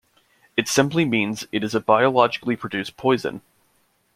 It 0.57 0.67
simply 0.67 1.05
means 1.05 1.45
it 1.51 1.63
is 1.63 1.75
a 1.75 1.79
biologically 1.79 2.55
produced 2.55 2.97
poison. 2.97 3.41